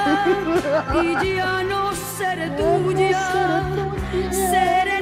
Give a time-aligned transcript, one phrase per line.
[1.02, 3.62] y ya no seré tuya,
[4.30, 4.99] seré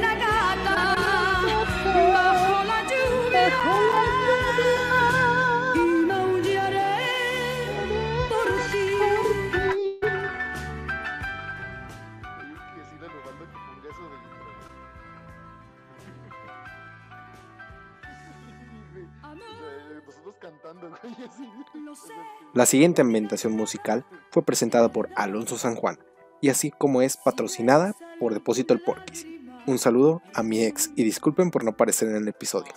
[22.54, 25.98] La siguiente ambientación musical fue presentada por Alonso San Juan
[26.40, 29.26] y así como es patrocinada por Depósito El Porquis.
[29.66, 32.72] Un saludo a mi ex y disculpen por no aparecer en el episodio.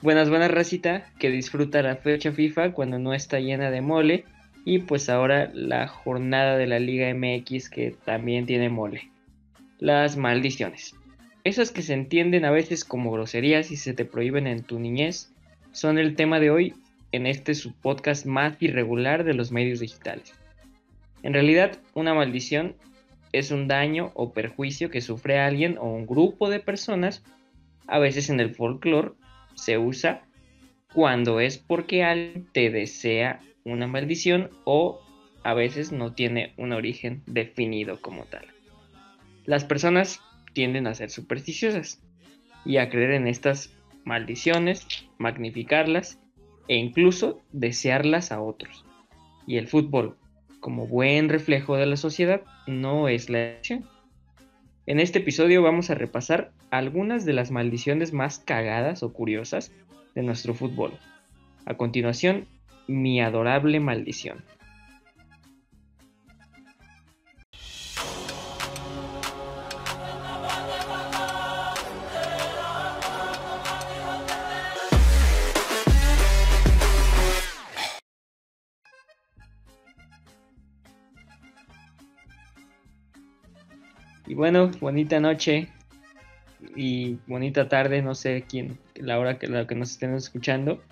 [0.00, 4.24] Buenas, buenas racita que disfruta la fecha FIFA cuando no está llena de mole
[4.64, 9.11] y pues ahora la jornada de la Liga MX que también tiene mole.
[9.82, 10.94] Las maldiciones.
[11.42, 15.34] Esas que se entienden a veces como groserías y se te prohíben en tu niñez
[15.72, 16.74] son el tema de hoy
[17.10, 20.34] en este su podcast más irregular de los medios digitales.
[21.24, 22.76] En realidad, una maldición
[23.32, 27.24] es un daño o perjuicio que sufre alguien o un grupo de personas.
[27.88, 29.14] A veces en el folclore
[29.56, 30.22] se usa
[30.94, 35.00] cuando es porque alguien te desea una maldición o
[35.42, 38.51] a veces no tiene un origen definido como tal.
[39.44, 40.20] Las personas
[40.52, 42.00] tienden a ser supersticiosas
[42.64, 44.86] y a creer en estas maldiciones,
[45.18, 46.18] magnificarlas
[46.68, 48.84] e incluso desearlas a otros.
[49.46, 50.16] Y el fútbol,
[50.60, 53.88] como buen reflejo de la sociedad, no es la excepción.
[54.86, 59.72] En este episodio vamos a repasar algunas de las maldiciones más cagadas o curiosas
[60.14, 60.92] de nuestro fútbol.
[61.66, 62.46] A continuación,
[62.88, 64.44] mi adorable maldición.
[84.32, 85.68] Y bueno, bonita noche
[86.74, 90.82] y bonita tarde, no sé quién, la hora que, la que nos estén escuchando.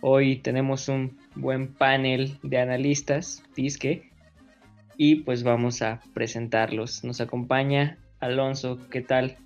[0.00, 4.10] Hoy tenemos un buen panel de analistas, Disque,
[4.96, 7.04] y pues vamos a presentarlos.
[7.04, 9.36] Nos acompaña Alonso, ¿qué tal?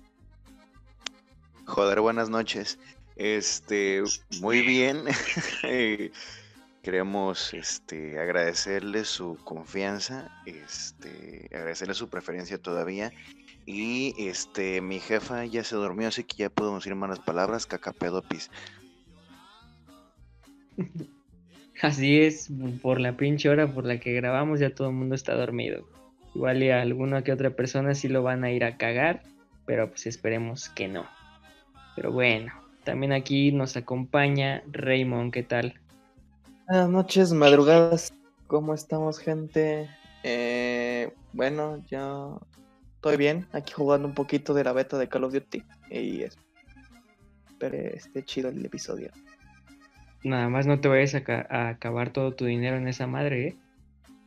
[1.65, 2.79] Joder, buenas noches.
[3.17, 4.01] Este,
[4.39, 5.03] muy bien.
[6.85, 13.11] Queremos este, agradecerle su confianza, este, agradecerle su preferencia todavía.
[13.65, 18.51] Y este, mi jefa ya se durmió, así que ya podemos decir malas palabras, cacapedopis.
[21.81, 22.51] Así es,
[22.83, 25.89] por la pinche hora por la que grabamos ya todo el mundo está dormido.
[26.35, 29.23] Igual y a alguna que otra persona sí lo van a ir a cagar,
[29.65, 31.07] pero pues esperemos que no.
[31.95, 32.53] Pero bueno,
[32.83, 35.81] también aquí nos acompaña Raymond, ¿qué tal?
[36.67, 38.11] Buenas noches, madrugadas.
[38.47, 39.87] ¿Cómo estamos, gente?
[40.23, 42.41] Eh, bueno, yo
[42.95, 43.47] estoy bien.
[43.51, 45.63] Aquí jugando un poquito de la beta de Call of Duty.
[45.91, 49.11] Y espero esté chido el episodio.
[50.23, 53.57] Nada más no te vayas a acabar todo tu dinero en esa madre, ¿eh?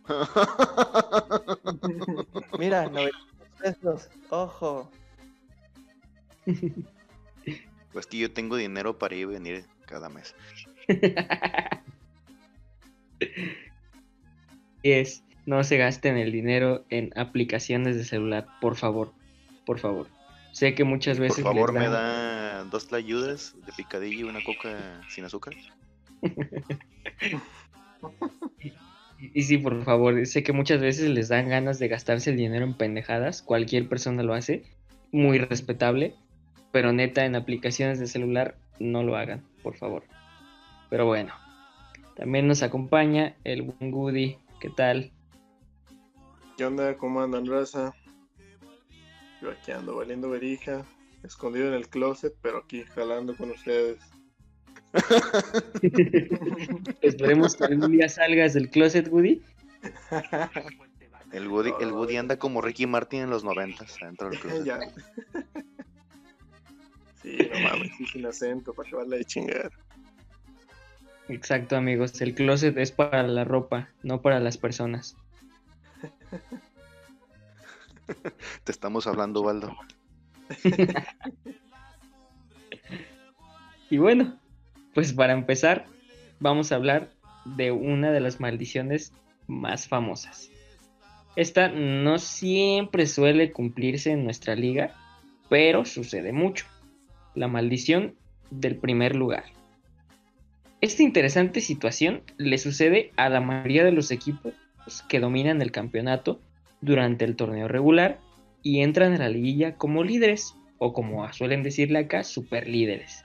[2.59, 3.19] Mira, 900
[3.61, 4.11] pesos.
[4.31, 4.89] Ojo.
[7.93, 10.37] Pues que yo tengo dinero para ir y venir cada mes.
[14.93, 19.13] es, no se gasten el dinero en aplicaciones de celular, por favor,
[19.65, 20.09] por favor.
[20.53, 24.31] Sé que muchas Por veces favor, les me dan- da dos tlayudas de picadillo y
[24.31, 25.55] una coca sin azúcar.
[28.61, 28.73] Y,
[29.35, 32.65] y sí, por favor, sé que muchas veces les dan ganas de gastarse el dinero
[32.65, 34.65] en pendejadas, cualquier persona lo hace,
[35.13, 36.15] muy respetable,
[36.73, 40.03] pero neta en aplicaciones de celular no lo hagan, por favor.
[40.91, 41.33] Pero bueno,
[42.17, 45.13] también nos acompaña el buen Goody, ¿qué tal?
[46.57, 46.97] ¿Qué onda?
[46.97, 47.95] ¿Cómo andan, raza?
[49.41, 50.85] Yo aquí ando valiendo verija,
[51.23, 54.01] escondido en el closet, pero aquí jalando con ustedes.
[57.03, 59.43] Esperemos que algún día salgas del closet, Goody.
[61.31, 64.65] El Woody, el Woody anda como Ricky Martin en los noventas, adentro del closet.
[64.65, 64.81] ya.
[67.23, 69.71] Sí, no mames, sí, sin acento, para acabarla de chingar.
[71.29, 75.17] Exacto, amigos, el closet es para la ropa, no para las personas.
[78.65, 79.77] Te estamos hablando, Baldo.
[83.91, 84.39] Y bueno,
[84.95, 85.87] pues para empezar,
[86.41, 87.11] vamos a hablar
[87.45, 89.13] de una de las maldiciones
[89.47, 90.51] más famosas.
[91.37, 94.95] Esta no siempre suele cumplirse en nuestra liga,
[95.49, 96.67] pero sucede mucho.
[97.35, 98.15] La maldición
[98.51, 99.45] del primer lugar.
[100.81, 104.55] Esta interesante situación le sucede a la mayoría de los equipos
[105.09, 106.41] que dominan el campeonato
[106.81, 108.21] durante el torneo regular
[108.63, 113.25] y entran a la liguilla como líderes o como suelen decirle acá, superlíderes.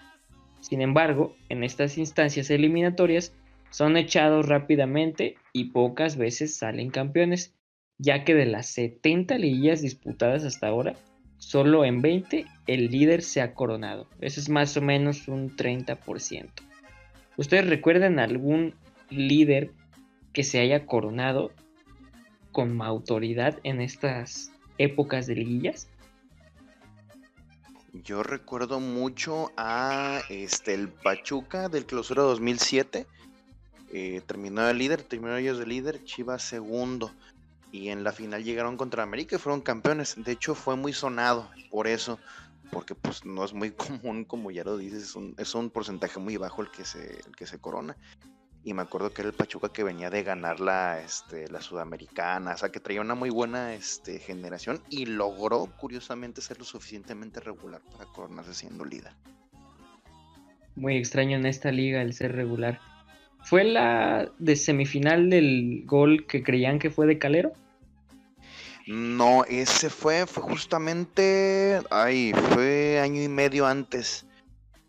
[0.61, 3.35] Sin embargo, en estas instancias eliminatorias
[3.69, 7.53] son echados rápidamente y pocas veces salen campeones,
[7.99, 10.95] ya que de las 70 liguillas disputadas hasta ahora,
[11.37, 14.09] solo en 20 el líder se ha coronado.
[14.21, 16.49] Eso es más o menos un 30%.
[17.37, 18.75] ¿Ustedes recuerdan algún
[19.09, 19.71] líder
[20.33, 21.51] que se haya coronado
[22.51, 25.89] con autoridad en estas épocas de liguillas?
[28.03, 33.05] Yo recuerdo mucho a este el Pachuca del clausura 2007.
[33.93, 37.11] Eh, terminó de líder, terminó ellos de líder, Chivas segundo.
[37.71, 40.15] Y en la final llegaron contra América y fueron campeones.
[40.17, 42.19] De hecho, fue muy sonado por eso.
[42.73, 43.71] Porque pues no es muy
[44.01, 47.19] común, como ya lo dices, es un, es un porcentaje muy bajo el que se,
[47.19, 47.95] el que se corona
[48.65, 52.53] y me acuerdo que era el Pachuca que venía de ganar la, este, la Sudamericana,
[52.53, 57.41] o sea que traía una muy buena este, generación y logró curiosamente ser lo suficientemente
[57.41, 59.11] regular para coronarse siendo líder.
[60.75, 62.79] Muy extraño en esta liga el ser regular.
[63.43, 67.51] ¿Fue la de semifinal del gol que creían que fue de Calero?
[68.87, 74.25] No, ese fue, fue justamente, ay, fue año y medio antes.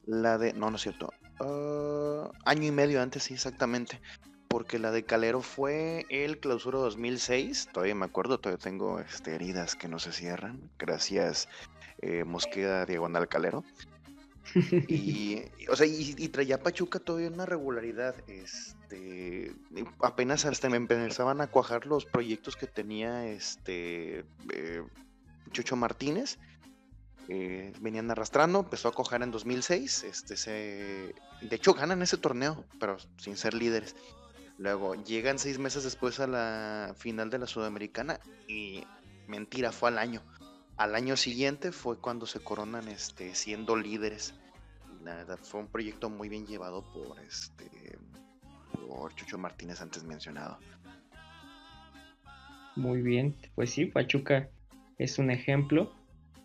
[0.07, 4.01] La de, no, no es cierto, Ah, año y medio antes, sí, exactamente.
[4.49, 7.71] Porque la de Calero fue el clausura 2006.
[7.73, 10.71] Todavía me acuerdo, todavía tengo este, heridas que no se cierran.
[10.79, 11.49] Gracias,
[11.99, 13.65] eh, Mosqueda Diagonal Calero.
[14.89, 18.15] y, o sea, y, traía Pachuca todavía una regularidad.
[18.29, 19.55] Este,
[20.01, 24.83] apenas hasta me empezaban a cuajar los proyectos que tenía este eh,
[25.53, 26.39] Chucho Martínez
[27.29, 32.65] eh, venían arrastrando, empezó a coger en 2006, este, se, de hecho ganan ese torneo,
[32.79, 33.97] pero sin ser líderes.
[34.59, 38.85] Luego llegan seis meses después a la final de la Sudamericana y
[39.27, 40.23] mentira, fue al año.
[40.77, 44.35] Al año siguiente fue cuando se coronan este, siendo líderes.
[45.43, 47.99] fue un proyecto muy bien llevado por este
[48.89, 50.59] por Chucho Martínez antes mencionado.
[52.77, 54.49] Muy bien, pues sí, Pachuca
[54.99, 55.93] es un ejemplo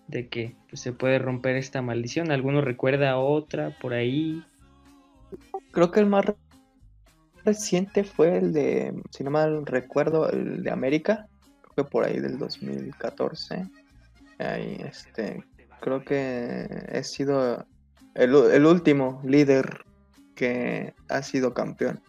[0.07, 2.31] de que pues, se puede romper esta maldición.
[2.31, 4.43] ¿Alguno recuerda otra por ahí?
[5.71, 6.25] Creo que el más
[7.45, 11.27] reciente fue el de, si no mal recuerdo, el de América.
[11.61, 13.67] Creo que por ahí del 2014.
[14.39, 15.43] Ahí, este,
[15.81, 17.65] creo que he sido
[18.15, 19.85] el, el último líder
[20.35, 22.01] que ha sido campeón.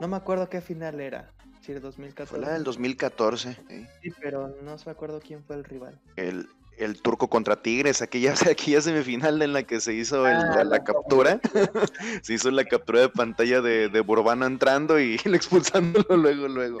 [0.00, 1.30] No me acuerdo qué final era.
[1.60, 2.30] Si era 2014.
[2.30, 3.56] Fue la del 2014.
[4.02, 6.00] Sí, pero no se acuerdo quién fue el rival.
[6.16, 6.48] El,
[6.78, 11.38] el turco contra Tigres, aquella, aquella semifinal en la que se hizo ah, la, captura,
[12.22, 16.78] se hizo la captura de pantalla de, de Borbano entrando y expulsándolo luego, luego.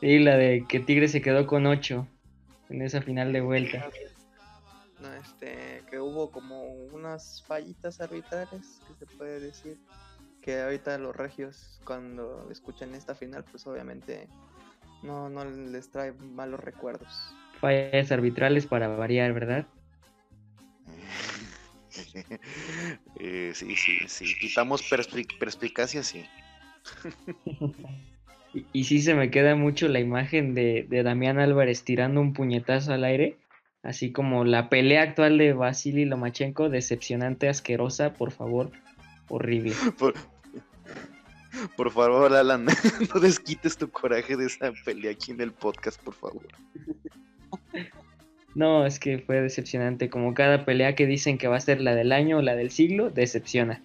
[0.00, 2.06] Sí, la de que Tigres se quedó con 8
[2.68, 3.90] en esa final de vuelta.
[5.00, 6.62] No, este, que hubo como
[6.92, 9.78] unas fallitas arbitrales, que se puede decir,
[10.42, 14.28] que ahorita los regios cuando escuchan esta final, pues obviamente
[15.02, 19.66] no, no les trae malos recuerdos fallas arbitrales para variar, ¿verdad?
[23.20, 24.36] Eh, sí, sí, sí.
[24.38, 24.88] Quitamos
[25.40, 26.24] perspicacia, sí.
[28.54, 33.04] y, sí se me queda mucho la imagen de, Damián Álvarez tirando un puñetazo al
[33.04, 33.38] aire,
[33.82, 38.70] así como la pelea actual de Vasily Lomachenko, decepcionante, asquerosa, por favor,
[39.28, 39.72] horrible.
[39.98, 40.14] Por,
[41.76, 42.66] por favor, Alan,
[43.14, 46.46] no desquites tu coraje de esa pelea aquí en el podcast, por favor.
[48.54, 50.10] No, es que fue decepcionante.
[50.10, 52.70] Como cada pelea que dicen que va a ser la del año o la del
[52.70, 53.82] siglo, decepciona.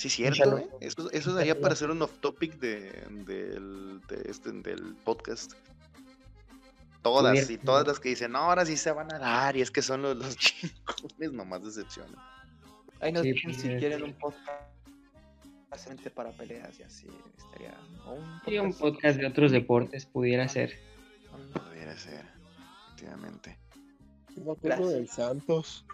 [0.00, 0.56] Sí, cierto.
[0.56, 0.66] ¿eh?
[0.80, 2.90] Eso, eso daría para hacer un off topic de,
[3.26, 5.52] del, este, del podcast.
[7.02, 9.70] Todas y todas las que dicen, no, ahora sí se van a dar, y es
[9.70, 12.16] que son los, los chingones, nomás decepcionan.
[13.00, 14.48] Ahí nos dicen si quieren un podcast
[16.14, 17.78] para peleas y así estaría.
[18.06, 20.78] un podcast, un podcast de otros deportes pudiera ser.
[21.52, 22.24] Pudiera ser
[22.86, 23.58] efectivamente.
[24.34, 25.84] Me acuerdo del Santos.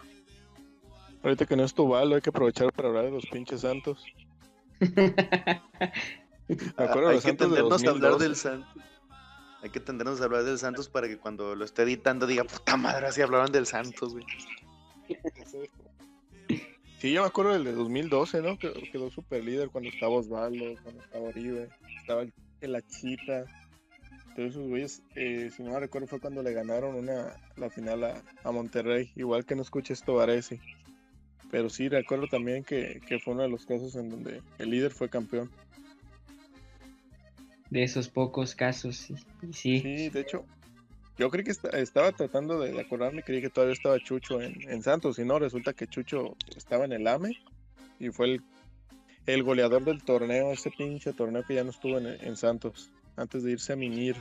[1.23, 4.03] Ahorita que no es tu balo, hay que aprovechar para hablar de los pinches Santos.
[4.79, 5.61] Me
[6.77, 8.83] acuerdo hay que tendernos a hablar del Santos.
[9.63, 12.77] Hay que tendernos a hablar del Santos para que cuando lo esté editando diga, puta
[12.77, 14.25] madre, así hablaron del Santos, güey.
[16.99, 18.57] Sí, yo me acuerdo del de 2012, ¿no?
[18.57, 21.69] Que quedó super líder cuando estaba Osvaldo, cuando estaba Oribe,
[22.01, 22.25] estaba
[22.61, 23.45] el, Achita
[24.45, 28.51] esos güeyes, eh, si no me recuerdo, fue cuando le ganaron una, la final a,
[28.51, 29.11] Monterrey.
[29.15, 30.59] Igual que no escuches esto, Varese.
[31.51, 34.91] Pero sí, recuerdo también que, que fue uno de los casos en donde el líder
[34.91, 35.49] fue campeón.
[37.69, 39.79] De esos pocos casos, y, y sí.
[39.81, 40.45] Sí, de hecho,
[41.17, 44.81] yo creí que esta- estaba tratando de acordarme, creí que todavía estaba Chucho en, en
[44.83, 47.37] Santos, y no, resulta que Chucho estaba en el AME
[47.99, 48.41] y fue el,
[49.25, 53.43] el goleador del torneo, ese pinche torneo que ya no estuvo en, en Santos, antes
[53.43, 54.15] de irse a Minir.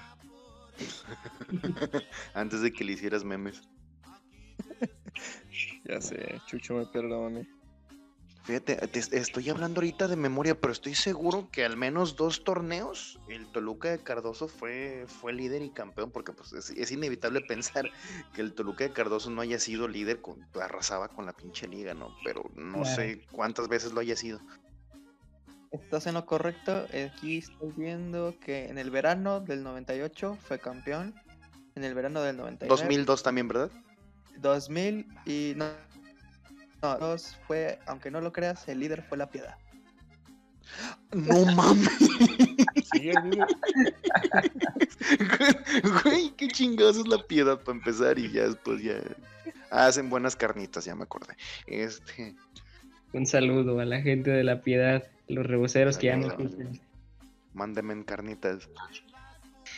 [2.34, 3.62] Antes de que le hicieras memes.
[5.84, 7.46] Ya sé, Chucho me perdone.
[8.44, 13.18] Fíjate, te- estoy hablando ahorita de memoria, pero estoy seguro que al menos dos torneos
[13.28, 17.90] el Toluca de Cardoso fue, fue líder y campeón, porque pues es, es inevitable pensar
[18.34, 21.92] que el Toluca de Cardoso no haya sido líder, con, arrasaba con la pinche liga,
[21.94, 22.14] ¿no?
[22.24, 22.96] Pero no Claro.
[22.96, 24.40] sé cuántas veces lo haya sido.
[25.72, 26.86] Estás en lo correcto.
[27.12, 31.14] Aquí estoy viendo que en el verano del 98 fue campeón.
[31.74, 32.68] En el verano del 99.
[32.80, 33.70] 2002 también, ¿verdad?
[34.40, 35.66] 2000 y no.
[36.82, 39.56] No, dos fue, aunque no lo creas, el líder fue la piedad.
[41.12, 41.88] No mames.
[42.92, 43.46] Sí, el líder-
[46.04, 49.00] Güey, qué chingados es la piedad para empezar y ya después ya
[49.70, 51.34] hacen buenas carnitas, ya me acordé.
[51.66, 52.34] Este,
[53.12, 56.52] Un saludo a la gente de la piedad, los reboceros que ya no Saludos.
[56.52, 56.80] escuchan.
[57.54, 58.68] mándenme carnitas.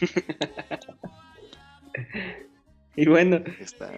[2.97, 3.93] Y bueno, Está,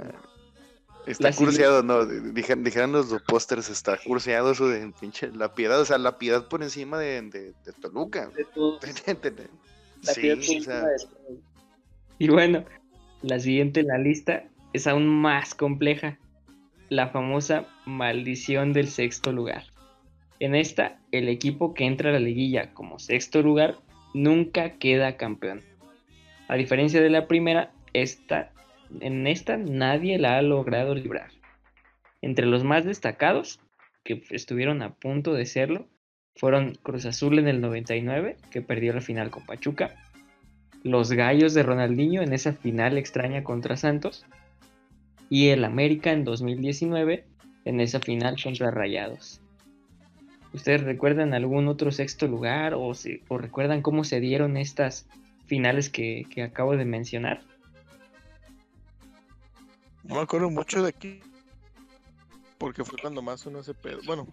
[1.07, 2.05] está La curseado, ¿no?
[2.07, 6.63] Dijeron, los pósters, está curseado eso de pinche la piedad, o sea, la piedad por
[6.63, 8.29] encima de, de, de Toluca.
[8.29, 8.79] de todo,
[10.03, 11.39] la Sí, piedad por encima sea, de todo.
[12.19, 12.65] Y bueno,
[13.23, 16.19] la siguiente en la lista es aún más compleja.
[16.89, 19.65] La famosa maldición del sexto lugar.
[20.41, 23.79] En esta, el equipo que entra a la liguilla como sexto lugar
[24.15, 25.63] nunca queda campeón.
[26.49, 28.53] A diferencia de la primera, esta,
[29.01, 31.31] en esta nadie la ha logrado librar.
[32.23, 33.61] Entre los más destacados,
[34.05, 35.87] que estuvieron a punto de serlo,
[36.37, 39.95] fueron Cruz Azul en el 99, que perdió la final con Pachuca,
[40.83, 44.25] los Gallos de Ronaldinho en esa final extraña contra Santos,
[45.29, 47.25] y el América en 2019
[47.65, 49.41] en esa final contra Rayados.
[50.53, 52.93] ¿Ustedes recuerdan algún otro sexto lugar o,
[53.29, 55.09] o recuerdan cómo se dieron estas
[55.47, 57.43] finales que acabo de mencionar?
[60.05, 61.21] No me acuerdo mucho de aquí.
[62.59, 64.01] Porque fue cuando más sonó ese pedo.
[64.07, 64.27] Bueno,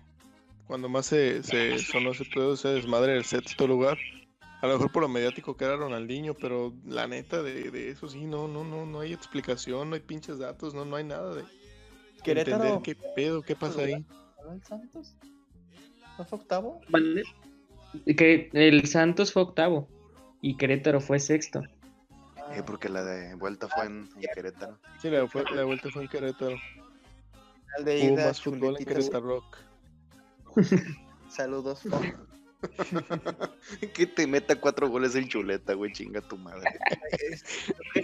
[0.67, 3.97] cuando más se, se sonó ese pedo, ese desmadre del sexto lugar.
[4.62, 8.09] A lo mejor por lo mediático que era Ronaldinho, pero la neta de, de eso
[8.09, 11.36] sí, no, no, no, no hay explicación, no hay pinches datos, no, no hay nada
[11.36, 11.43] de
[12.24, 12.63] Querétaro.
[12.63, 14.03] entender qué pedo, qué pasa ahí.
[14.38, 15.15] ¿Ganó el Santos?
[16.17, 16.81] ¿No fue octavo?
[18.17, 19.88] Que el Santos fue octavo
[20.41, 21.62] y Querétaro fue sexto.
[22.53, 24.77] Eh, porque la de vuelta fue en, en Querétaro.
[25.01, 26.55] Sí, la, fue- la vuelta fue en Querétaro.
[26.57, 28.85] Final de Hubo ida, más fútbol en.
[28.85, 29.57] Querétaro Rock.
[31.29, 31.81] Saludos.
[33.93, 36.69] que te meta cuatro goles el chuleta, güey, chinga tu madre.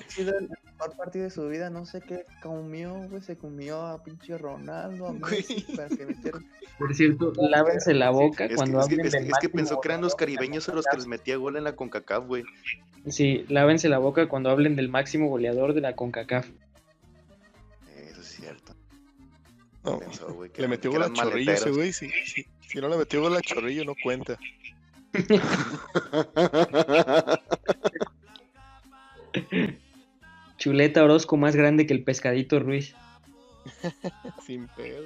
[0.08, 4.04] Sido el mejor partido de su vida, no sé qué comió, güey, se comió a
[4.04, 5.14] pinche Ronaldo, a.
[5.14, 6.46] Messi, para que metieran.
[6.78, 9.32] Por cierto, lávense la boca Es que, cuando es que- hablen es- del es que
[9.32, 11.58] máximo pensó que eran los goleador de la caribeños a los que les metía gol
[11.58, 12.44] en la CONCACAF, güey.
[13.10, 16.48] Sí, lávense la boca cuando hablen del máximo goleador de la CONCACAF.
[17.98, 18.76] Eso es cierto.
[19.84, 21.92] No, Pensó, güey, que le metió que gol a Chorrillo ese güey.
[21.92, 24.38] Si, si, si no le metió gol a Chorrillo, no cuenta.
[30.58, 32.96] Chuleta Orozco más grande que el pescadito Ruiz.
[34.46, 35.06] Sin pedo.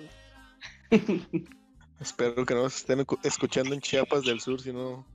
[2.00, 5.06] Espero que no nos estén escu- escuchando en Chiapas del Sur, si no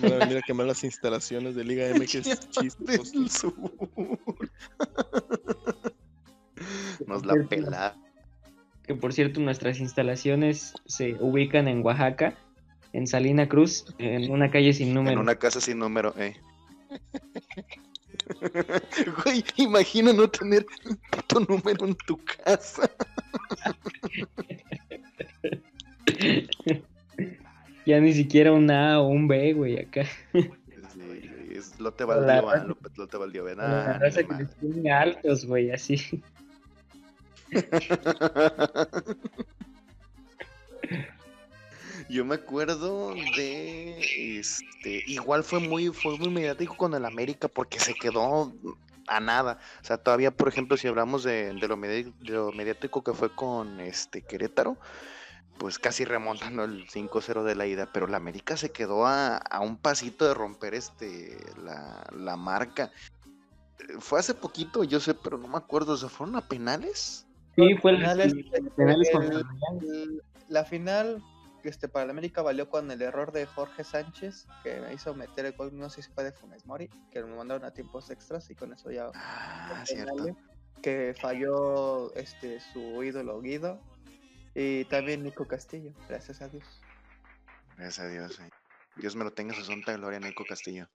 [0.00, 3.12] van a venir a quemar las instalaciones de Liga MX chistos.
[3.12, 3.54] del sur.
[7.06, 7.96] Nos la pela.
[8.88, 12.34] Que por cierto, nuestras instalaciones se ubican en Oaxaca,
[12.94, 15.12] en Salina Cruz, en una calle sin número.
[15.12, 16.34] En una casa sin número, eh.
[19.24, 22.90] Güey, imagina no tener un puto número en tu casa.
[27.86, 30.04] ya ni siquiera un A o un B, güey, acá.
[30.32, 30.50] Sí,
[31.52, 33.58] es lote baldío, ah, lo- lote baldío, ven.
[33.58, 34.44] la raza ni que
[34.80, 36.22] les altos, güey, así.
[42.08, 47.78] Yo me acuerdo de este, igual fue muy, fue muy mediático con el América porque
[47.78, 48.54] se quedó
[49.08, 49.58] a nada.
[49.82, 54.78] O sea, todavía, por ejemplo, si hablamos de, lo, mediático que fue con este Querétaro,
[55.58, 59.60] pues casi remontando el 5-0 de la ida, pero la América se quedó a, a
[59.60, 62.90] un pasito de romper este la, la marca.
[63.98, 67.27] Fue hace poquito, yo sé, pero no me acuerdo, ¿se fueron a penales?
[67.58, 69.42] Sí, fue el, Finales, el-
[69.82, 71.22] el- la final
[71.64, 75.44] este, para el América valió con el error de Jorge Sánchez, que me hizo meter
[75.44, 78.48] el gol, no sé si fue de Funes Mori, que me mandaron a tiempos extras
[78.50, 80.24] y con eso ya Ah, cierto.
[80.80, 83.80] que falló este su ídolo Guido
[84.54, 86.64] y también Nico Castillo, gracias a Dios.
[87.76, 88.38] Gracias a Dios.
[88.40, 88.50] eh.
[88.96, 90.88] Dios me lo tenga en su santa gloria, Nico Castillo.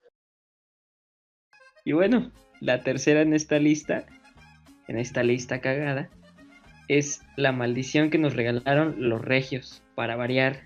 [1.83, 4.05] Y bueno, la tercera en esta lista,
[4.87, 6.09] en esta lista cagada,
[6.87, 10.61] es la maldición que nos regalaron los regios, para variar.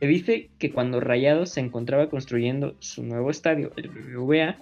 [0.00, 4.58] Se dice que cuando Rayados se encontraba construyendo su nuevo estadio, el BBVA,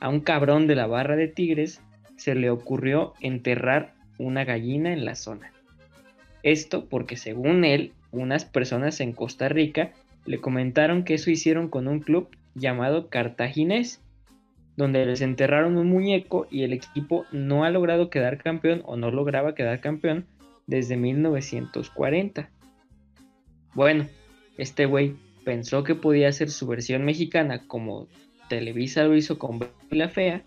[0.00, 1.80] a un cabrón de la barra de Tigres
[2.16, 5.52] se le ocurrió enterrar una gallina en la zona.
[6.42, 9.92] Esto porque según él, unas personas en Costa Rica
[10.24, 14.00] le comentaron que eso hicieron con un club llamado Cartaginés,
[14.78, 19.10] donde les enterraron un muñeco y el equipo no ha logrado quedar campeón o no
[19.10, 20.24] lograba quedar campeón
[20.68, 22.48] desde 1940.
[23.74, 24.06] Bueno,
[24.56, 28.06] este güey pensó que podía hacer su versión mexicana como
[28.48, 29.58] Televisa lo hizo con
[29.90, 30.44] la Fea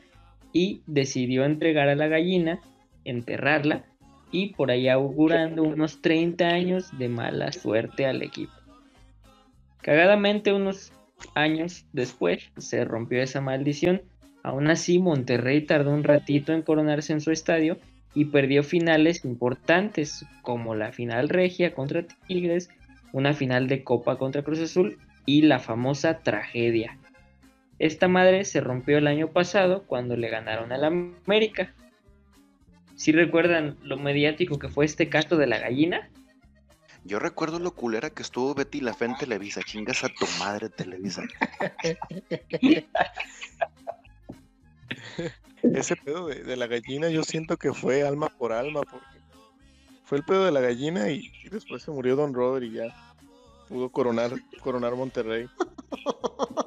[0.54, 2.62] y decidió entregar a la gallina,
[3.04, 3.84] enterrarla
[4.32, 8.54] y por ahí augurando unos 30 años de mala suerte al equipo.
[9.82, 10.94] Cagadamente unos
[11.36, 14.04] años después se rompió esa maldición.
[14.44, 17.78] Aún así, Monterrey tardó un ratito en coronarse en su estadio
[18.14, 22.70] y perdió finales importantes, como la final regia contra Tigres,
[23.14, 26.98] una final de Copa contra Cruz Azul y la famosa tragedia.
[27.80, 31.74] Esta madre se rompió el año pasado cuando le ganaron al América.
[32.96, 36.10] Si recuerdan lo mediático que fue este caso de la gallina?
[37.04, 39.64] Yo recuerdo lo culera que estuvo Betty la Fe en Televisa.
[39.64, 41.24] Chingas a tu madre, Televisa.
[45.64, 49.06] Ese pedo de, de la gallina yo siento que fue alma por alma, porque
[50.06, 53.16] fue el pedo de la gallina y, y después se murió Don Robert y ya
[53.70, 55.48] pudo coronar, coronar Monterrey.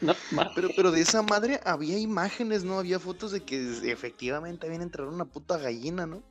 [0.00, 0.12] No,
[0.54, 2.78] Pero, pero de esa madre había imágenes, ¿no?
[2.78, 6.22] Había fotos de que efectivamente habían entrado una puta gallina, ¿no?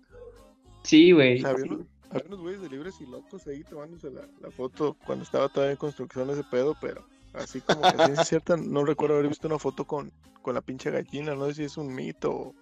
[0.84, 1.40] Sí, güey.
[1.40, 4.52] O sea, había, unos, había unos güeyes de libres y locos ahí tomándose la, la
[4.52, 8.58] foto cuando estaba todavía en construcción ese pedo, pero así como que a ciencia cierta,
[8.58, 11.78] no recuerdo haber visto una foto con, con la pinche gallina, no sé si es
[11.78, 12.56] un mito o,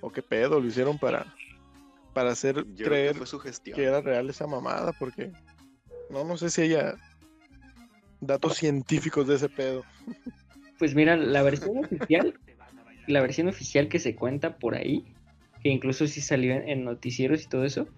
[0.00, 1.34] o qué pedo, lo hicieron para,
[2.12, 5.32] para hacer Yo creer que su que era real esa mamada, porque
[6.10, 6.96] no, no sé si haya
[8.20, 9.84] datos científicos de ese pedo.
[10.78, 12.38] Pues mira, la versión oficial,
[13.06, 15.04] la versión oficial que se cuenta por ahí,
[15.62, 17.88] que incluso sí salió en, en noticieros y todo eso,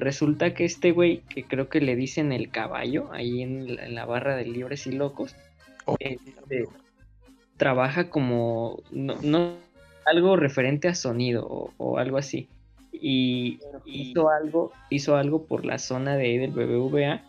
[0.00, 3.94] resulta que este güey, que creo que le dicen el caballo, ahí en la, en
[3.94, 5.36] la barra de libres y locos,
[5.86, 6.64] Oh, Este,
[7.56, 9.54] trabaja como, no, no-
[10.06, 12.48] algo referente a sonido o, o algo así.
[12.92, 17.22] Y hizo algo, hizo algo por la zona de ahí del BBVA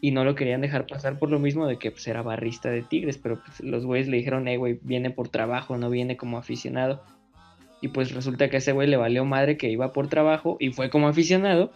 [0.00, 2.82] y no lo querían dejar pasar por lo mismo de que pues, era barrista de
[2.82, 6.38] Tigres, pero pues, los güeyes le dijeron, eh, güey, viene por trabajo, no viene como
[6.38, 7.02] aficionado.
[7.82, 10.70] Y pues resulta que a ese güey le valió madre que iba por trabajo y
[10.72, 11.72] fue como aficionado.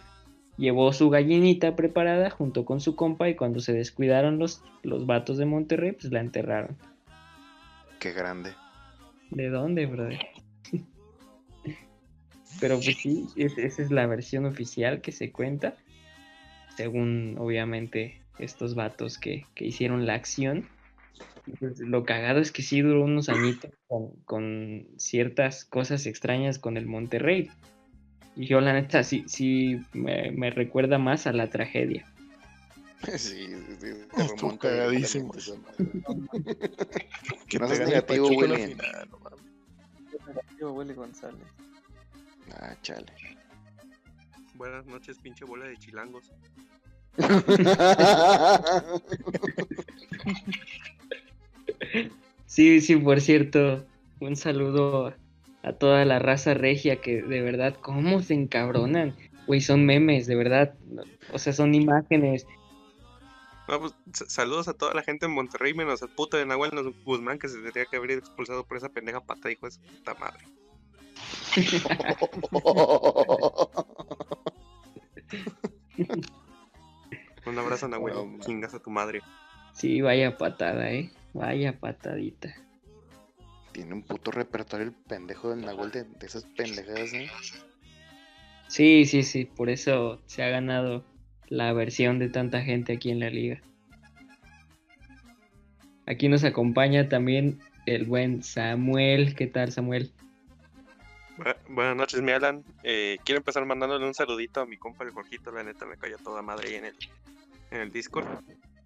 [0.57, 5.37] Llevó su gallinita preparada junto con su compa y cuando se descuidaron los, los vatos
[5.37, 6.77] de Monterrey, pues la enterraron.
[7.99, 8.53] Qué grande.
[9.31, 10.19] ¿De dónde, brother?
[12.61, 15.75] Pero pues sí, es- esa es la versión oficial que se cuenta.
[16.77, 20.67] Según, obviamente, estos vatos que, que hicieron la acción.
[21.59, 26.77] Pues, lo cagado es que sí duró unos añitos con, con ciertas cosas extrañas con
[26.77, 27.49] el Monterrey.
[28.35, 32.05] Y yo, la neta, sí, sí me, me recuerda más a la tragedia.
[33.17, 35.31] Sí, sí, te Estuvo cagadísimo.
[37.47, 39.39] Que No gane negativo, final, no mames.
[40.27, 41.47] Negativo, Willy González.
[42.59, 43.05] Ah, chale.
[44.55, 46.31] Buenas noches, pinche bola de chilangos.
[52.47, 53.85] Sí, sí, por cierto,
[54.21, 55.17] un saludo a
[55.77, 59.15] toda la raza regia que de verdad, ¿cómo se encabronan?
[59.47, 60.75] Güey, son memes, de verdad.
[61.31, 62.45] O sea, son imágenes.
[63.67, 63.93] No, pues,
[64.27, 66.71] saludos a toda la gente en Monterrey, menos al puto de Nahuel
[67.03, 70.13] Guzmán, que se tendría que haber expulsado por esa pendeja pata, hijo de su puta
[70.15, 70.45] madre.
[77.45, 78.39] Un abrazo, Nahuel.
[78.39, 79.21] Chingas a tu madre.
[79.73, 81.11] Sí, vaya patada, ¿eh?
[81.33, 82.55] Vaya patadita.
[83.75, 87.29] Tiene un puto repertorio el pendejo del Nahuel de, de esas pendejadas, ¿eh?
[88.69, 91.03] Sí, sí, sí, por eso se ha ganado
[91.49, 93.61] la versión de tanta gente aquí en la liga.
[96.05, 99.35] Aquí nos acompaña también el buen Samuel.
[99.35, 100.13] ¿Qué tal, Samuel?
[101.37, 102.63] Bu- Buenas noches, mi Alan.
[102.81, 105.51] Eh, quiero empezar mandándole un saludito a mi compa el Jorgito.
[105.51, 106.95] La neta me cayó toda madre ahí en el,
[107.71, 108.25] en el Discord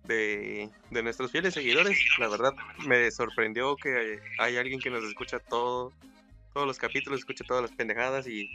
[0.10, 1.98] de, de nuestros fieles seguidores.
[2.18, 2.54] La verdad,
[2.86, 5.94] me sorprendió que hay alguien que nos escucha todo,
[6.54, 8.50] todos los capítulos, escucha todas las pendejadas y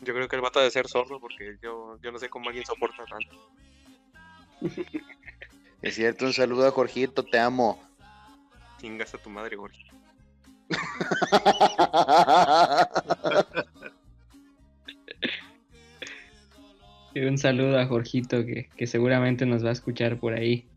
[0.00, 2.66] yo creo que el vato de ser sordo porque yo, yo no sé cómo alguien
[2.66, 3.36] soporta tanto.
[5.82, 7.82] Es cierto, un saludo a Jorgito, te amo.
[8.80, 9.84] Chingas a tu madre, Jorge.
[17.14, 20.68] un saludo a Jorgito que, que seguramente nos va a escuchar por ahí.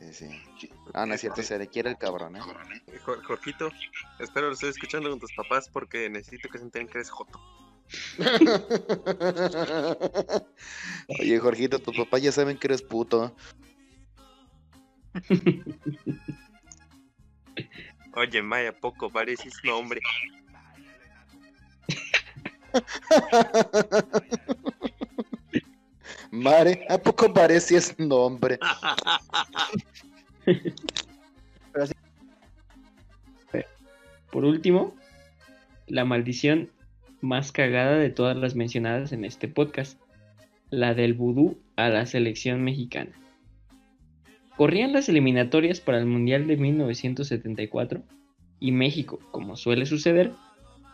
[0.00, 0.28] Sí, sí.
[0.92, 2.40] Ah, no es cierto, se le quiere el cabrón, ¿eh?
[2.88, 3.68] Eh, Jor- Jorgito,
[4.20, 7.40] espero lo estés escuchando con tus papás porque necesito que se enteren que eres Joto.
[11.20, 13.34] Oye, Jorgito, tus papás ya saben que eres puto.
[18.14, 20.00] Oye, Maya, poco pareces nombre.
[26.34, 28.58] Mare, ¿a poco parece ese nombre?
[34.32, 34.96] Por último,
[35.86, 36.70] la maldición
[37.20, 40.00] más cagada de todas las mencionadas en este podcast,
[40.70, 43.12] la del vudú a la selección mexicana.
[44.56, 48.02] Corrían las eliminatorias para el Mundial de 1974
[48.58, 50.32] y México, como suele suceder,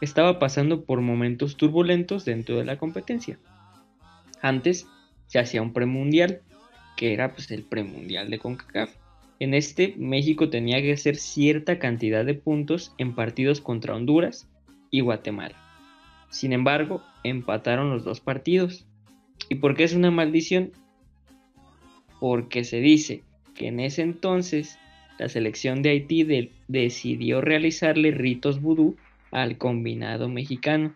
[0.02, 3.38] estaba pasando por momentos turbulentos dentro de la competencia.
[4.42, 4.86] Antes
[5.30, 6.42] se hacía un premundial,
[6.96, 8.90] que era pues el premundial de CONCACAF.
[9.38, 14.48] En este, México tenía que hacer cierta cantidad de puntos en partidos contra Honduras
[14.90, 15.54] y Guatemala.
[16.30, 18.86] Sin embargo, empataron los dos partidos.
[19.48, 20.72] ¿Y por qué es una maldición?
[22.18, 23.22] Porque se dice
[23.54, 24.80] que en ese entonces
[25.16, 28.96] la selección de Haití de- decidió realizarle ritos vudú
[29.30, 30.92] al combinado mexicano.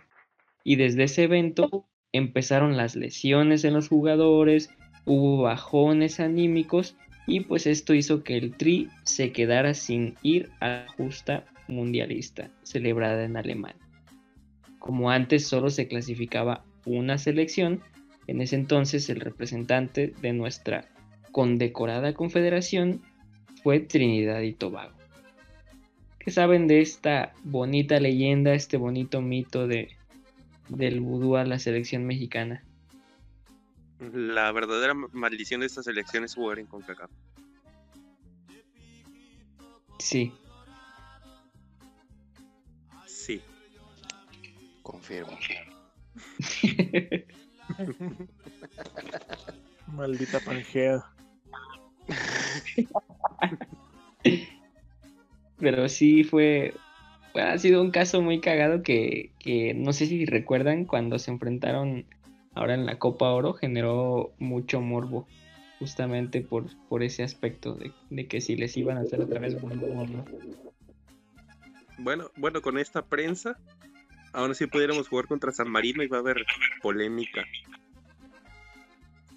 [0.64, 4.70] Y desde ese evento empezaron las lesiones en los jugadores,
[5.04, 6.96] hubo bajones anímicos
[7.26, 12.50] y pues esto hizo que el Tri se quedara sin ir a la justa mundialista
[12.62, 13.76] celebrada en Alemania.
[14.78, 17.80] Como antes solo se clasificaba una selección,
[18.28, 20.86] en ese entonces el representante de nuestra
[21.32, 23.02] condecorada confederación
[23.64, 24.94] fue Trinidad y Tobago.
[26.20, 29.88] ¿Qué saben de esta bonita leyenda, este bonito mito de,
[30.68, 32.64] del vudú a la selección mexicana?
[34.00, 37.10] La verdadera ma- maldición de esta selección es jugar en CONCACAF.
[39.98, 40.32] Sí,
[43.06, 43.40] Sí.
[44.82, 45.38] Confirmo.
[49.88, 51.02] Maldita Pangea.
[55.58, 56.74] Pero sí fue.
[57.34, 61.30] Bueno, ha sido un caso muy cagado que, que no sé si recuerdan cuando se
[61.30, 62.06] enfrentaron
[62.54, 65.26] ahora en la Copa Oro, generó mucho morbo.
[65.80, 69.60] Justamente por, por ese aspecto de, de que si les iban a hacer otra vez
[69.60, 70.24] no.
[71.98, 73.58] Bueno, bueno, con esta prensa,
[74.32, 76.46] ahora sí pudiéramos jugar contra San Marino y va a haber
[76.80, 77.44] polémica.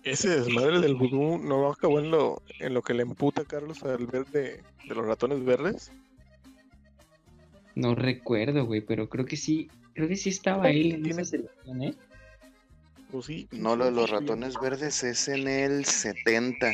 [0.04, 3.84] Ese desmadre del vudú no acabó en lo, en lo que le emputa a Carlos
[3.84, 5.92] al verde de los ratones verdes.
[7.78, 11.84] No recuerdo, güey, pero creo que sí, creo que sí estaba él en esa selección,
[11.84, 11.94] ¿eh?
[13.14, 13.48] ¿O sí?
[13.52, 16.74] No, lo de los ratones verdes es en el 70,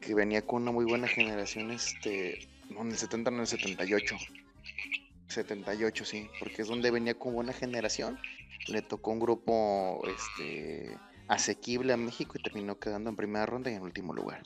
[0.00, 3.46] que venía con una muy buena generación, este, no, en el 70, no, en el
[3.48, 4.16] 78.
[5.26, 8.16] 78, sí, porque es donde venía con buena generación.
[8.68, 13.74] Le tocó un grupo, este, asequible a México y terminó quedando en primera ronda y
[13.74, 14.44] en último lugar.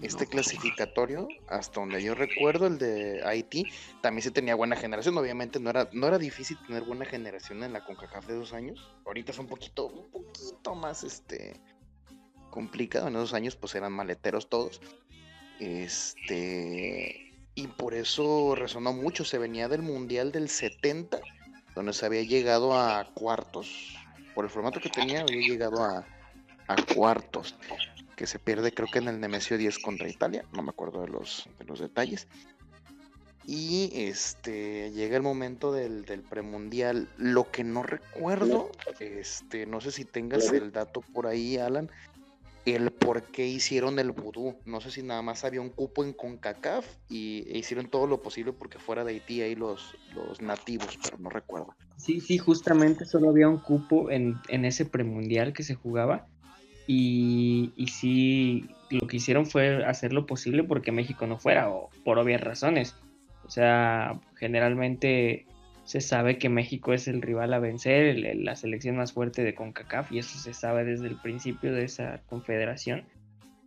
[0.00, 3.64] Este clasificatorio, hasta donde yo recuerdo, el de Haití,
[4.00, 5.18] también se tenía buena generación.
[5.18, 8.78] Obviamente no era, no era difícil tener buena generación en la CONCACAF de dos años.
[9.04, 11.60] Ahorita es un poquito, un poquito más este
[12.50, 13.08] complicado.
[13.08, 14.80] En esos años, pues eran maleteros todos.
[15.58, 17.32] Este.
[17.56, 19.24] Y por eso resonó mucho.
[19.24, 21.18] Se venía del Mundial del 70,
[21.74, 23.96] donde se había llegado a cuartos.
[24.32, 26.06] Por el formato que tenía, había llegado a,
[26.68, 27.56] a cuartos.
[28.18, 30.44] Que se pierde, creo que en el Nemesio 10 contra Italia.
[30.52, 32.26] No me acuerdo de los, de los detalles.
[33.46, 37.08] Y este llega el momento del, del premundial.
[37.16, 41.92] Lo que no recuerdo, este, no sé si tengas el dato por ahí, Alan,
[42.66, 44.56] el por qué hicieron el vudú.
[44.64, 48.20] No sé si nada más había un cupo en CONCACAF y e hicieron todo lo
[48.20, 51.72] posible porque fuera de Haití ahí los, los nativos, pero no recuerdo.
[51.96, 56.26] Sí, sí, justamente solo había un cupo en, en ese premundial que se jugaba.
[56.90, 61.90] Y, y sí, lo que hicieron fue hacer lo posible porque México no fuera, o
[62.02, 62.96] por obvias razones.
[63.44, 65.44] O sea, generalmente
[65.84, 70.12] se sabe que México es el rival a vencer, la selección más fuerte de CONCACAF,
[70.12, 73.04] y eso se sabe desde el principio de esa confederación.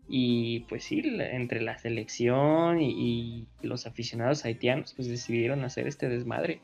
[0.10, 6.10] Y pues sí, entre la selección y, y los aficionados haitianos, pues decidieron hacer este
[6.10, 6.60] desmadre.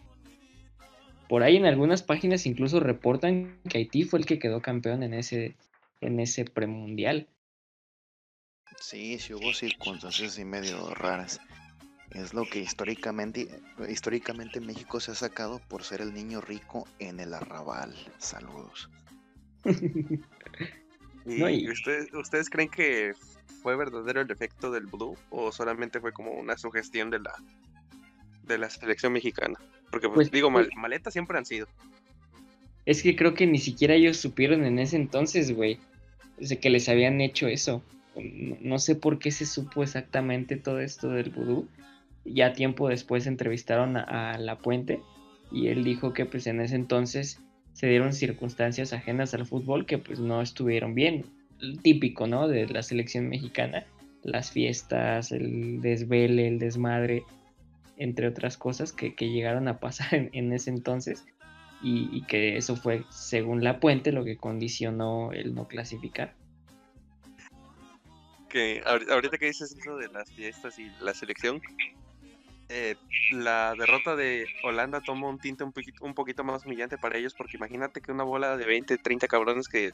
[1.29, 5.13] Por ahí en algunas páginas incluso reportan que Haití fue el que quedó campeón en
[5.13, 5.55] ese,
[6.01, 7.29] en ese premundial.
[8.79, 11.39] Sí, sí hubo circunstancias así medio raras.
[12.11, 13.47] Es lo que históricamente,
[13.89, 17.93] históricamente México se ha sacado por ser el niño rico en el arrabal.
[18.17, 18.89] Saludos.
[19.65, 19.65] ¿Y
[21.25, 23.13] No, y- ustedes, ustedes creen que
[23.61, 27.33] fue verdadero el efecto del vudú o solamente fue como una sugestión de la
[28.43, 29.59] de la selección mexicana?
[29.91, 31.67] Porque pues, Pues, digo, pues- mal- maletas siempre han sido.
[32.87, 35.77] Es que creo que ni siquiera ellos supieron en ese entonces, güey,
[36.37, 37.83] de que les habían hecho eso.
[38.61, 41.67] No, sé por qué se supo exactamente todo esto del vudú.
[42.23, 45.01] Ya tiempo después entrevistaron a, La Puente
[45.51, 47.41] y él dijo que pues en ese entonces
[47.73, 51.25] se dieron circunstancias ajenas al fútbol que pues no estuvieron bien.
[51.83, 52.47] Típico, ¿no?
[52.47, 53.85] De la selección mexicana.
[54.23, 57.23] Las fiestas, el desvele, el desmadre,
[57.97, 61.25] entre otras cosas que, llegaron a pasar en ese entonces
[61.81, 66.33] y, y que eso fue, según la puente, lo que condicionó el no clasificar.
[68.49, 71.61] Que ahor- ahorita que dices eso de las fiestas y la selección,
[72.69, 72.95] eh,
[73.31, 77.33] la derrota de Holanda toma un tinte un poquito, un poquito más humillante para ellos,
[77.33, 79.91] porque imagínate que una bola de 20, 30 cabrones que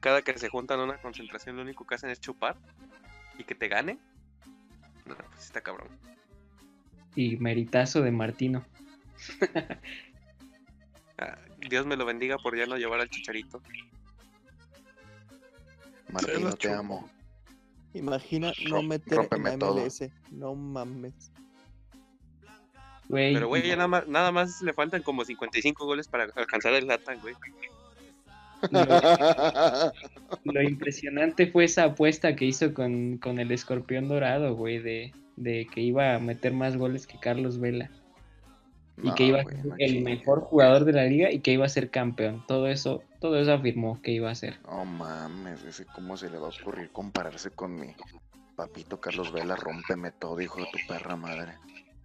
[0.00, 2.56] cada que se juntan a una concentración lo único que hacen es chupar
[3.38, 3.98] y que te gane.
[5.04, 5.88] No, pues está cabrón.
[7.14, 8.64] Y meritazo de Martino.
[11.18, 13.62] Ah, Dios me lo bendiga por ya no llevar al chicharito.
[16.12, 17.08] Martino, la te amo.
[17.94, 19.76] Imagina no meter en todo.
[19.76, 20.10] MLS.
[20.30, 21.32] No mames.
[23.08, 26.74] Güey, Pero, güey, ya nada más, nada más le faltan como 55 goles para alcanzar
[26.74, 27.34] el Latan, güey.
[28.70, 28.80] lo,
[30.52, 35.66] lo impresionante fue esa apuesta que hizo con, con el escorpión dorado, güey, de, de
[35.72, 37.90] que iba a meter más goles que Carlos Vela.
[39.02, 41.66] Y que No, iba a ser el mejor jugador de la liga y que iba
[41.66, 42.42] a ser campeón.
[42.46, 44.58] Todo eso, todo eso afirmó que iba a ser.
[44.62, 47.94] No mames, ese cómo se le va a ocurrir compararse con mi
[48.56, 51.52] papito Carlos Vela, rómpeme todo, hijo de tu perra madre.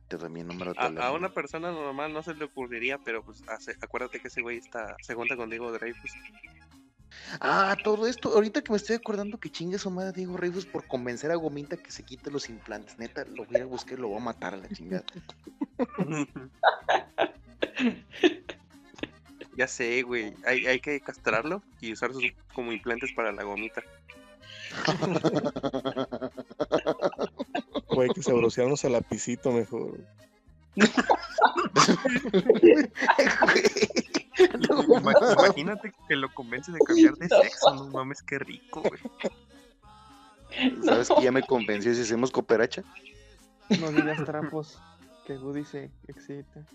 [0.10, 1.01] Te doy mi número de A, teléfono.
[1.08, 4.58] a una persona normal no se le ocurriría, pero pues hace- acuérdate que ese güey
[4.58, 6.12] está, se junta con Diego Dreyfus.
[7.39, 10.88] Ah, todo esto, ahorita que me estoy acordando que chingue su madre Diego Reyes por
[10.88, 12.97] convencer a Gomita que se quite los implantes.
[12.99, 15.03] Neta, lo voy a buscar y lo voy a matar a la chingada.
[19.57, 20.34] ya sé, güey.
[20.45, 23.81] Hay, hay que castrarlo y usar sus como implantes para la gomita.
[27.89, 29.99] Güey, que se brocearnos a lapicito mejor.
[34.38, 37.76] Ima- Imagínate que lo convence de cambiar de sexo.
[37.76, 39.02] No mames, qué rico, güey.
[40.84, 42.84] ¿Sabes que ya me convenció si hacemos cooperacha?
[43.80, 44.80] No digas trapos.
[45.26, 46.65] Que Woody se excita.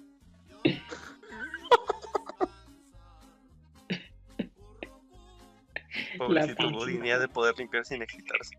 [6.18, 8.54] Pobrecito Woody, ni ha de poder limpiar sin excitarse.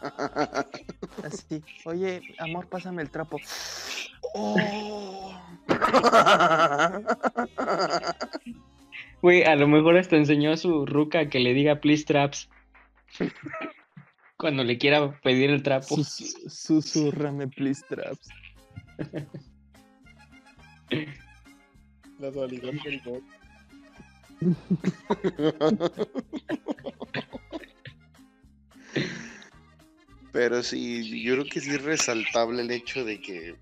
[1.24, 1.62] Así.
[1.84, 3.38] Oye, amor, pásame el trapo.
[9.20, 12.48] Güey, a lo mejor hasta enseñó a su ruca que le diga please traps.
[14.36, 15.96] Cuando le quiera pedir el trapo.
[15.96, 18.28] Sus- susurrame, please, traps.
[22.20, 23.22] La dualidad del bot.
[30.32, 33.56] Pero sí, yo creo que sí es resaltable el hecho de que,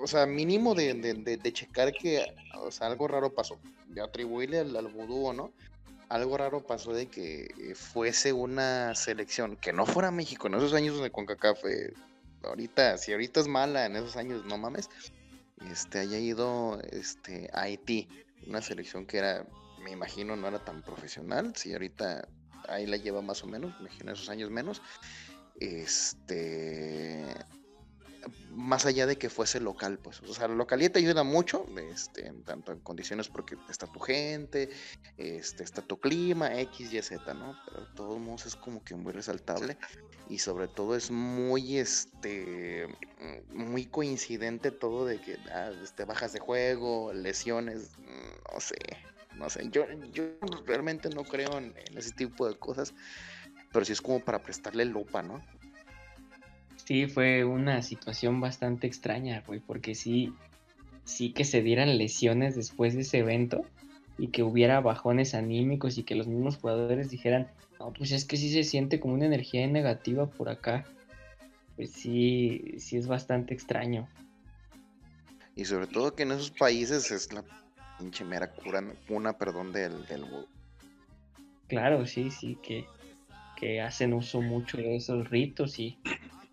[0.00, 4.60] o sea, mínimo de, de, de- checar que, o sea, algo raro pasó, de atribuirle
[4.60, 5.52] al, al vudú no,
[6.08, 10.74] algo raro pasó de que eh, fuese una selección, que no fuera México en esos
[10.74, 11.92] años donde CONCACAF, eh,
[12.44, 14.88] ahorita, si ahorita es mala en esos años, no mames,
[15.70, 18.08] este, haya ido este, a Haití,
[18.46, 19.46] una selección que era,
[19.82, 22.28] me imagino, no era tan profesional, si ahorita
[22.68, 24.82] ahí la lleva más o menos, me imagino esos años menos,
[25.60, 27.26] este
[28.54, 32.42] más allá de que fuese local, pues, o sea, la localidad ayuda mucho, este, en
[32.44, 34.68] tanto en condiciones porque está tu gente,
[35.16, 37.56] este, está tu clima, X, Y, Z, ¿no?
[37.66, 39.76] Pero de todos modos es como que muy resaltable
[40.28, 42.86] y sobre todo es muy, este,
[43.52, 47.90] muy coincidente todo de que, ah, este, bajas de juego, lesiones,
[48.52, 48.76] no sé,
[49.36, 50.24] no sé, yo, yo
[50.66, 52.94] realmente no creo en ese tipo de cosas,
[53.72, 55.42] pero sí es como para prestarle lupa, ¿no?
[56.84, 60.32] Sí, fue una situación bastante extraña, güey, porque sí,
[61.04, 63.64] sí que se dieran lesiones después de ese evento
[64.18, 68.36] y que hubiera bajones anímicos y que los mismos jugadores dijeran, no, pues es que
[68.36, 70.84] sí se siente como una energía negativa por acá.
[71.76, 74.08] Pues sí, sí es bastante extraño.
[75.56, 77.44] Y sobre todo que en esos países es la
[77.98, 80.24] pinche mera cura, cuna, perdón, del, del.
[81.68, 82.86] Claro, sí, sí, que,
[83.62, 85.96] que hacen uso mucho de esos ritos y,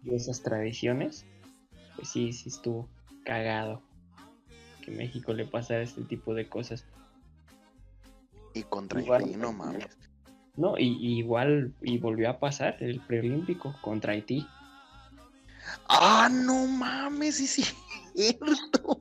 [0.05, 1.25] y esas tradiciones.
[1.95, 2.87] Pues sí, sí estuvo
[3.25, 3.81] cagado
[4.85, 6.85] que México le pasara este tipo de cosas.
[8.53, 9.23] Y contra Igual.
[9.23, 9.87] Haití, no mames.
[10.55, 14.45] No, y, y igual, y volvió a pasar el preolímpico contra Haití.
[15.87, 17.37] ¡Ah, no mames!
[17.37, 17.63] Sí, sí,
[18.13, 18.99] es cierto.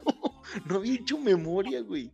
[0.64, 2.10] No había hecho memoria, güey.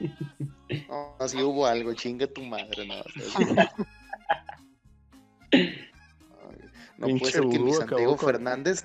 [0.88, 2.94] No, así hubo algo, chinga tu madre, no.
[3.00, 3.74] o sea,
[6.98, 8.84] No puede ser que mi Santiago Fernández,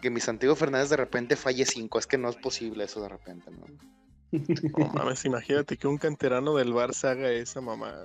[0.00, 3.08] que mi Santiago Fernández de repente falle cinco, es que no es posible eso de
[3.08, 3.66] repente, ¿no?
[4.78, 7.96] No mames, imagínate que un canterano del Barça haga esa mamá.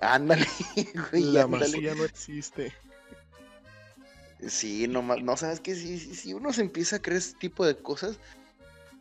[0.00, 0.46] Ándale,
[1.10, 1.94] güey, La ándale.
[1.96, 2.72] no existe.
[4.46, 7.76] Sí, no, no sabes que sí, sí, uno se empieza a creer este tipo de
[7.76, 8.18] cosas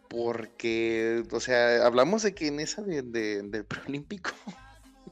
[0.09, 4.31] porque, o sea, hablamos de que en esa de, de- del preolímpico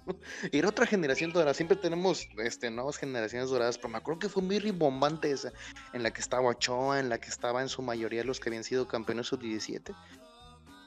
[0.51, 1.53] era otra generación dorada.
[1.53, 5.51] Siempre tenemos este, nuevas generaciones doradas, pero me acuerdo que fue muy rimbombante esa,
[5.93, 8.63] en la que estaba Ochoa, en la que estaba en su mayoría los que habían
[8.63, 9.95] sido campeones sub-17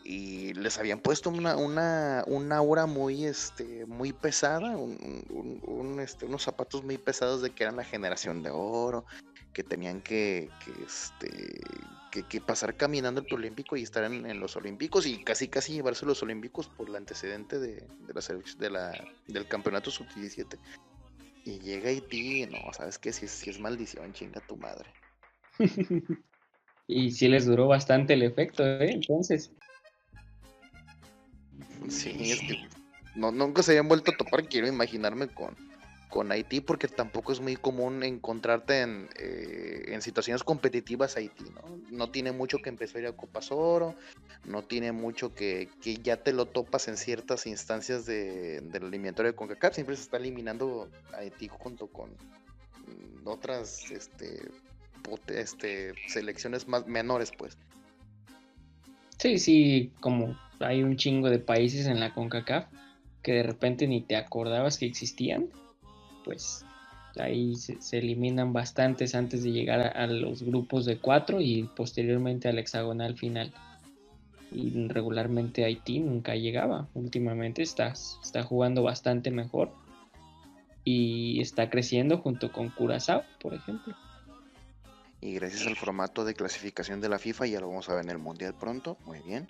[0.04, 6.42] y les habían puesto una, una, una aura muy, este, muy pesada, un- este, unos
[6.42, 9.04] zapatos muy pesados de que eran la generación de oro,
[9.52, 11.60] que tenían que, que, este,
[12.10, 15.74] que, que pasar caminando el preolímpico y estar en, en los olímpicos y casi casi
[15.74, 18.22] llevarse los olímpicos por el antecedente de, de la,
[18.58, 20.58] de la, del campeonato sub-17.
[21.44, 24.90] Y llega Haití, no, sabes que si, es- si es maldición, chinga tu madre.
[26.90, 28.92] Y sí les duró bastante el efecto, ¿eh?
[28.92, 29.52] Entonces,
[31.88, 32.66] Sí, es que
[33.14, 35.54] no, nunca se habían vuelto a topar, quiero imaginarme con,
[36.08, 41.78] con Haití, porque tampoco es muy común encontrarte en, eh, en situaciones competitivas Haití, ¿no?
[41.90, 43.94] No tiene mucho que empezar a ir a Copas Oro,
[44.44, 49.32] no tiene mucho que, que ya te lo topas en ciertas instancias de, del eliminatorio
[49.32, 52.10] de CONCACAF, siempre se está eliminando Haití junto con
[53.24, 54.48] otras este,
[55.28, 57.58] este, selecciones más menores, pues.
[59.18, 62.66] sí, sí, como hay un chingo de países en la CONCACAF
[63.22, 65.50] que de repente ni te acordabas que existían,
[66.28, 66.62] pues
[67.18, 71.62] ahí se, se eliminan bastantes antes de llegar a, a los grupos de cuatro y
[71.74, 73.50] posteriormente al hexagonal final.
[74.52, 76.86] Y regularmente Haití nunca llegaba.
[76.92, 79.72] Últimamente está, está jugando bastante mejor
[80.84, 83.96] y está creciendo junto con Curazao, por ejemplo.
[85.22, 88.10] Y gracias al formato de clasificación de la FIFA, ya lo vamos a ver en
[88.10, 89.48] el Mundial pronto, muy bien.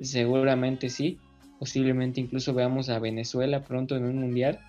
[0.00, 1.18] Seguramente sí.
[1.58, 4.60] Posiblemente incluso veamos a Venezuela pronto en un mundial.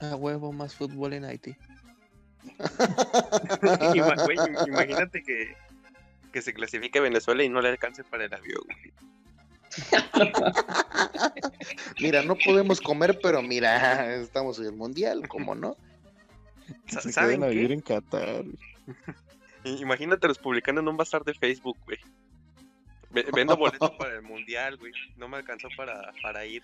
[0.00, 1.56] A huevo, más fútbol en Haití.
[3.60, 5.56] Güey, imagínate que,
[6.32, 8.62] que se clasifique Venezuela y no le alcance para el avión.
[8.64, 8.92] güey.
[12.00, 15.76] Mira, no podemos comer, pero mira, estamos en el mundial, ¿cómo no?
[16.86, 17.74] Se ¿Saben a vivir qué?
[17.74, 18.44] en Qatar.
[19.64, 21.98] I- Imagínatelos publicando en un bazar de Facebook, güey.
[23.10, 24.92] Ve- Vendo boleto para el mundial, güey.
[25.16, 26.62] No me alcanzó para, para ir.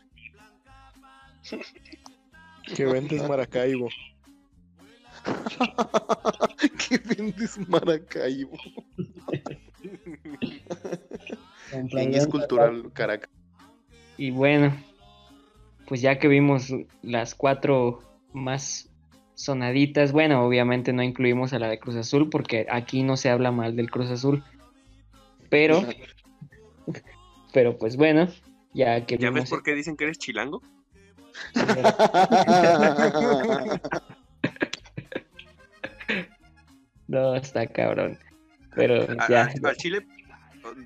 [2.74, 3.88] Que vendes Maracaibo.
[6.88, 8.56] ¿Qué vendes Maracaibo?
[11.92, 13.30] Niñez cultural, Caracas.
[14.16, 14.74] Y bueno,
[15.86, 16.72] pues ya que vimos
[17.02, 18.90] las cuatro más
[19.34, 23.50] sonaditas, bueno, obviamente no incluimos a la de Cruz Azul porque aquí no se habla
[23.50, 24.44] mal del Cruz Azul.
[25.50, 25.82] Pero,
[27.52, 28.28] pero pues bueno,
[28.72, 30.62] ya que ¿Ya ves por qué dicen que eres chilango?
[37.06, 38.18] No, está cabrón.
[38.74, 40.06] Pero A- ya, Al Chile,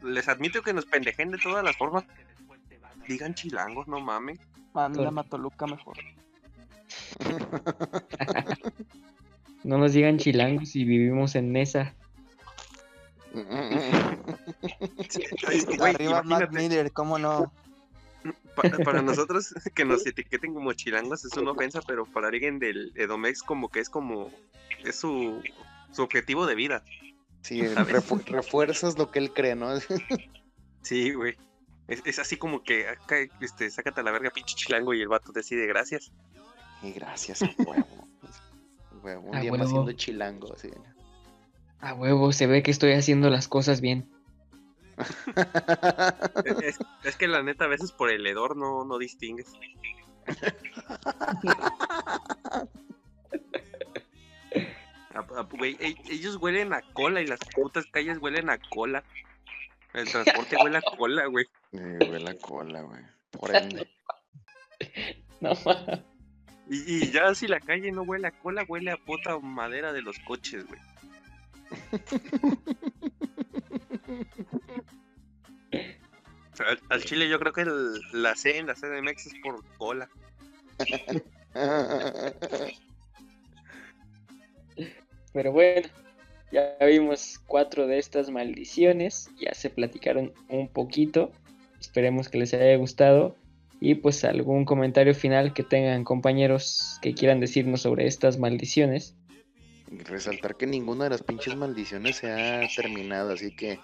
[0.03, 2.05] les admito que nos pendejen de todas las formas.
[3.07, 4.39] Digan chilangos, no mamen.
[4.75, 5.97] Mándame a Toluca mejor.
[9.65, 11.95] no nos digan chilangos y vivimos en Nesa.
[15.79, 17.53] Güey, Arriba Matt Miller, ¿cómo no?
[18.55, 22.93] Pa- para nosotros que nos etiqueten como chilangos es una ofensa, pero para alguien del
[22.97, 24.31] Edomex como que es como
[24.85, 25.43] es su,
[25.93, 26.85] su objetivo de vida.
[27.43, 29.69] Sí, refu- refuerzas lo que él cree, ¿no?
[30.83, 31.37] Sí, güey.
[31.87, 35.09] Es, es así como que acá, este, sácate a la verga, pinche chilango, y el
[35.09, 36.13] vato decide gracias.
[36.83, 38.09] Y gracias, a huevo.
[39.03, 39.71] Huevo, Un A día más huevo.
[39.73, 40.71] siendo chilango, así.
[41.81, 44.09] A huevo, se ve que estoy haciendo las cosas bien.
[46.63, 49.53] Es, es que la neta, a veces por el hedor no, no distingues.
[55.15, 59.03] A- a- e- ellos huelen a cola y las putas calles huelen a cola.
[59.95, 61.47] El transporte huele a cola, güey.
[61.73, 63.03] Eh, huele la cola, güey.
[63.31, 63.89] Por ende.
[65.41, 65.53] No.
[66.71, 70.03] Y, y ya si la calle no huele a cola, huele a puta madera de
[70.03, 70.79] los coches, güey.
[76.89, 80.09] Al chile yo creo que el- la C en la CDMX es por cola.
[85.33, 85.89] Pero bueno,
[86.51, 91.31] ya vimos cuatro de estas maldiciones, ya se platicaron un poquito,
[91.81, 93.37] esperemos que les haya gustado
[93.81, 99.15] y pues algún comentario final que tengan compañeros que quieran decirnos sobre estas maldiciones.
[99.91, 103.79] Resaltar que ninguna de las pinches maldiciones se ha terminado, así que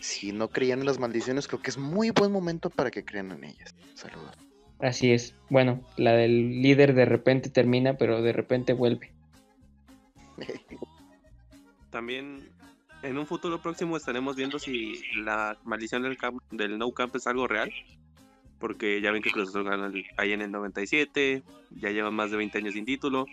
[0.00, 3.30] si no creían en las maldiciones, creo que es muy buen momento para que crean
[3.32, 3.74] en ellas.
[3.94, 4.36] Saludos.
[4.80, 9.12] Así es, bueno, la del líder de repente termina, pero de repente vuelve.
[11.90, 12.48] También
[13.02, 17.26] en un futuro próximo estaremos viendo si la maldición del, camp- del no camp es
[17.26, 17.72] algo real.
[18.58, 21.42] Porque ya ven que Cruz Azul ganó el- ahí en el 97,
[21.72, 23.26] ya lleva más de 20 años sin título.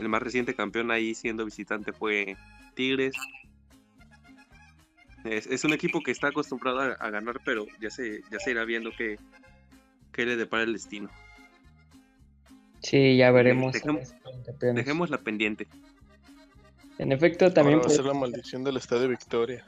[0.00, 2.36] El más reciente campeón ahí siendo visitante fue
[2.74, 3.12] Tigres.
[5.24, 8.52] Es, es un equipo que está acostumbrado a, a ganar, pero ya se, ya se
[8.52, 9.18] irá viendo qué,
[10.10, 11.10] qué le depara el destino.
[12.82, 13.74] Sí, ya veremos.
[13.74, 14.14] Dejemos-.
[14.58, 15.68] Dejémosla pendiente.
[16.96, 19.66] En efecto, también Ahora va a ser la maldición del Estadio Victoria.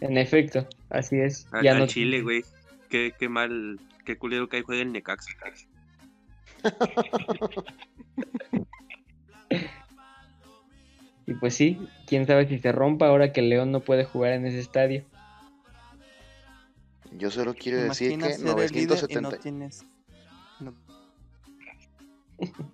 [0.00, 1.46] En efecto, así es.
[1.52, 2.42] Al, ya no Chile, güey.
[2.88, 5.30] Qué, qué mal, qué culero que ahí juega el Necaxa.
[11.24, 14.32] Y pues sí, quién sabe si se rompa ahora que el León no puede jugar
[14.32, 15.04] en ese estadio.
[17.12, 18.42] Yo solo quiero ¿Te decir que ser el
[18.72, 19.20] líder y 970.
[19.20, 19.84] no tienes...
[20.58, 20.74] no-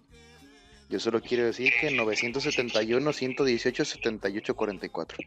[0.89, 5.19] Yo solo quiero decir que 971, 118, 78, 44.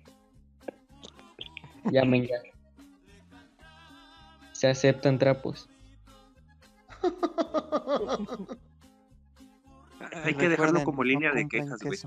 [1.92, 2.38] Llamen ya.
[4.54, 5.70] Se aceptan trapos.
[10.24, 11.98] Hay que dejarlo como no línea de quejas, güey.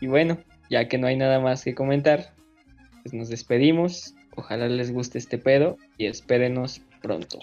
[0.00, 0.38] Y bueno,
[0.68, 2.34] ya que no hay nada más que comentar,
[3.02, 4.14] pues nos despedimos.
[4.36, 7.38] Ojalá les guste este pedo y espérenos pronto.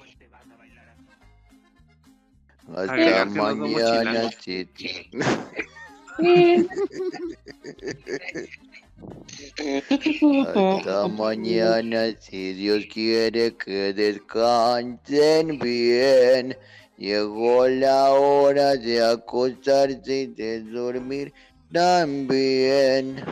[2.75, 5.09] Hasta mañana, chichi.
[10.47, 16.57] Hasta mañana, si Dios quiere que descansen bien.
[16.97, 21.33] Llegó la hora de acostarse y de dormir
[21.71, 23.23] también.